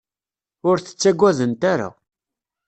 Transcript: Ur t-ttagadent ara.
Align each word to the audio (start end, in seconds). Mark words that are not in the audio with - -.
Ur 0.69 0.77
t-ttagadent 0.79 1.61
ara. 1.73 1.89